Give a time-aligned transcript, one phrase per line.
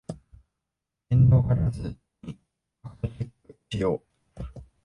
[1.11, 2.39] 面倒がらずに
[2.81, 4.01] ファクトチェックしよ
[4.37, 4.43] う